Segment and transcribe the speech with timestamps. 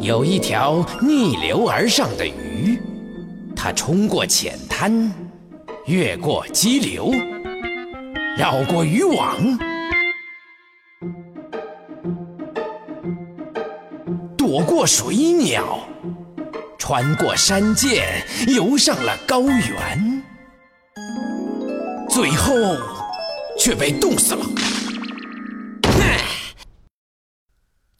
[0.00, 2.80] 有一条逆流而上的鱼，
[3.54, 5.12] 它冲过浅滩，
[5.86, 7.12] 越过激流，
[8.36, 9.36] 绕过渔网，
[14.36, 15.80] 躲过水鸟，
[16.78, 18.02] 穿过山涧，
[18.48, 20.22] 游上了高原，
[22.08, 22.54] 最后
[23.58, 24.44] 却被冻死了。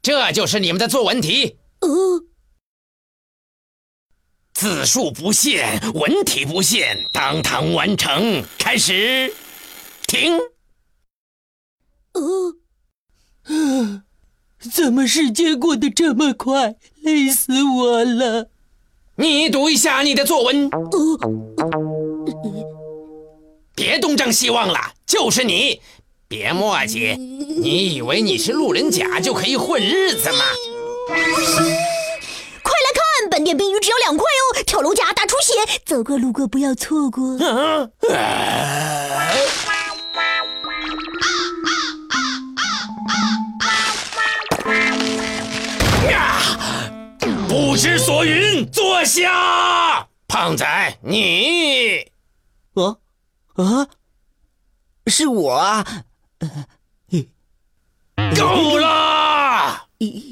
[0.01, 1.57] 这就是你们的作文题。
[1.81, 2.23] 哦，
[4.53, 8.43] 字数不限，文体不限，当堂完成。
[8.57, 9.33] 开始，
[10.07, 10.37] 停。
[12.13, 12.55] 哦，
[13.43, 14.03] 呃，
[14.71, 16.75] 怎么时间过得这么快？
[17.01, 18.49] 累死我了。
[19.15, 20.67] 你读一下你的作文。
[20.71, 21.19] 哦，
[23.75, 25.79] 别东张西望了，就是你。
[26.31, 30.45] 别墨迹，你以为你是路人甲就可以混日子吗？
[32.63, 34.63] 快来看，本店冰鱼只要两块哦！
[34.65, 37.37] 跳楼价大出血，走过路过不要错过。
[37.37, 37.89] 啊！
[47.49, 50.07] 不知所云，坐下。
[50.29, 52.09] 胖仔，你，
[52.75, 52.95] 啊
[53.55, 53.87] 啊，
[55.07, 55.85] 是我啊！
[58.37, 59.87] 够了！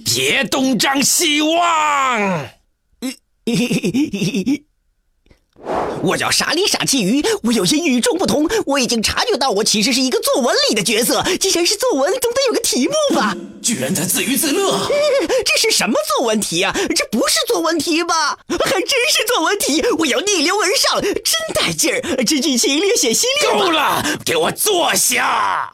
[0.06, 2.50] 别东张西望。
[6.02, 8.48] 我叫傻里傻气鱼，我有些与众不同。
[8.66, 11.24] 我已经察觉到，我其实是一个作文里的角色。
[11.40, 13.36] 既然是作文，总得有个题目吧？
[13.62, 14.80] 居然在自娱自乐！
[15.46, 16.74] 这是什么作文题啊？
[16.96, 18.40] 这不是作文题吧？
[18.48, 19.84] 还真是作文题！
[20.00, 21.14] 我要逆流而上，真
[21.54, 22.24] 带劲儿！
[22.24, 23.60] 这剧情略显犀利。
[23.60, 25.74] 够了，给我坐下。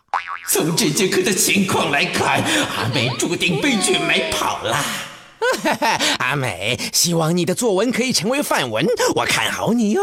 [0.50, 2.44] 从这节课的情况来看，
[2.76, 5.05] 阿美注定被卷埋跑了。
[6.20, 10.02] 阿美，希望你的作文可以成为范文，我看好你哟。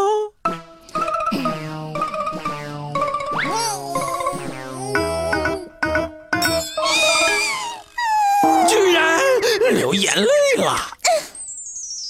[8.68, 9.20] 居然
[9.70, 10.98] 流眼泪了。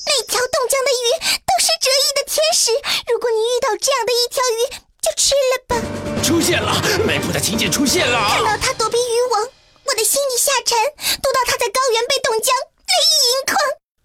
[0.05, 1.05] 每条冻僵的鱼
[1.47, 2.71] 都是折翼的天使，
[3.12, 4.61] 如果你遇到这样的一条鱼，
[5.01, 5.77] 就吃了吧。
[6.23, 6.73] 出现了，
[7.06, 8.29] 美谱的情节出现了。
[8.29, 9.49] 看到他躲避渔网，
[9.85, 10.77] 我的心里下沉；
[11.23, 12.55] 躲到它在高原被冻僵。
[12.93, 13.56] 泪盈眶，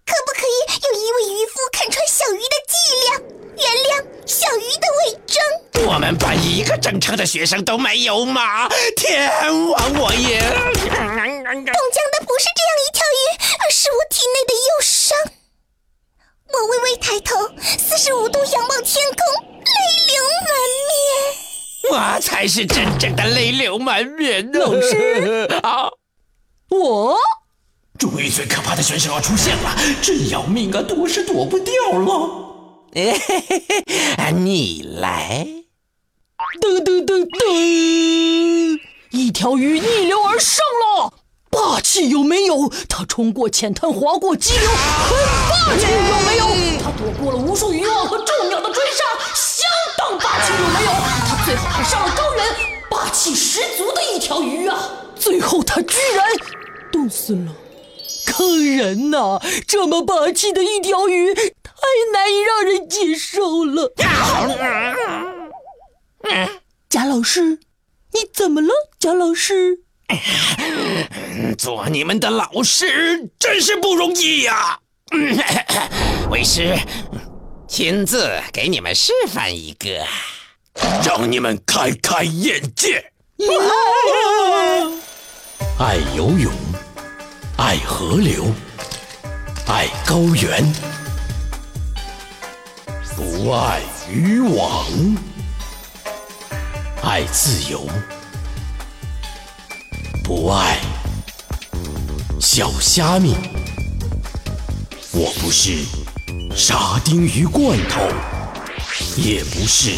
[0.06, 0.56] 可不可以
[0.88, 2.72] 有一位渔夫看穿小鱼的伎
[3.04, 3.20] 俩，
[3.58, 5.36] 原谅小鱼的伪装？
[5.92, 8.68] 我们班一个正常的学生都没有吗？
[8.96, 9.30] 天
[9.68, 10.40] 王我也。
[10.88, 13.20] 冻僵的不是这样一条鱼，
[13.60, 15.16] 而是我体内的忧伤。
[16.52, 17.36] 我微微抬头，
[17.78, 19.20] 四十五度仰望天空，
[19.64, 19.70] 泪
[20.08, 20.50] 流满
[20.88, 20.92] 面。
[21.90, 25.88] 我才是真正的泪流满面老师啊，
[26.70, 27.16] 我。
[27.98, 30.82] 终于，最可怕的选手要出现了，真要命啊！
[30.82, 32.44] 躲是躲不掉了。
[34.32, 35.46] 你来，
[36.56, 40.64] 噔噔噔噔，一条鱼逆流而上
[40.96, 41.12] 了，
[41.50, 42.72] 霸气有没有？
[42.88, 45.14] 它冲过浅滩，划过激流，很
[45.50, 46.46] 霸气有没有？
[46.82, 49.04] 它躲过了无数渔网和众鸟的追杀，
[49.34, 50.90] 相当霸气有没有？
[51.28, 52.46] 它最后还上了高原，
[52.90, 54.90] 霸气十足的一条鱼啊！
[55.14, 56.26] 最后它居然
[56.90, 57.52] 冻死了。
[58.24, 59.38] 坑人呐！
[59.66, 61.42] 这么霸气的一条鱼，太
[62.12, 63.92] 难以让人接受了。
[66.88, 67.60] 贾老师，
[68.12, 68.68] 你怎么了？
[68.98, 69.80] 贾老师，
[71.58, 74.80] 做你们的老师真是不容易呀！
[76.30, 76.76] 为师
[77.66, 80.04] 亲自给你们示范一个，
[81.04, 83.12] 让你们开开眼界。
[85.78, 86.52] 爱游泳。
[87.60, 88.54] 爱河流，
[89.66, 90.72] 爱高原，
[93.16, 94.86] 不爱渔网；
[97.08, 97.86] 爱自由，
[100.22, 100.78] 不爱
[102.38, 103.34] 小虾米。
[105.14, 105.86] 我不是
[106.54, 108.02] 沙丁鱼罐头，
[109.16, 109.90] 也不是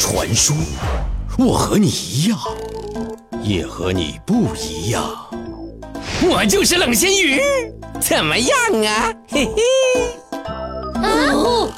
[0.00, 0.56] 传说。
[1.38, 2.40] 我和你一样，
[3.40, 5.30] 也和你不一样。
[6.22, 7.40] 我就是冷鲜鱼，
[8.00, 9.14] 怎么样啊？
[9.28, 9.62] 嘿嘿。
[10.32, 11.70] 啊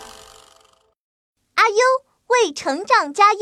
[1.57, 1.77] 阿优
[2.29, 3.41] 为成长加油。